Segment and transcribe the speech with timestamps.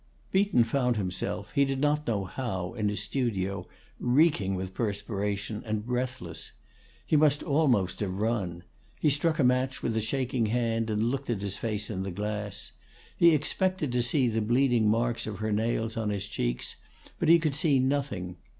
[0.31, 3.67] Beaton found himself, he did not know how, in his studio,
[3.99, 6.53] reeking with perspiration and breathless.
[7.05, 8.63] He must almost have run.
[8.99, 12.09] He struck a match with a shaking hand, and looked at his face in the
[12.09, 12.71] glass.
[13.15, 16.77] He expected to see the bleeding marks of her nails on his cheeks,
[17.19, 18.37] but he could see nothing.